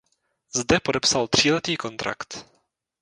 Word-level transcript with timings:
Zde 0.55 0.79
podepsal 0.79 1.27
tříletý 1.27 1.77
kontrakt. 1.77 2.45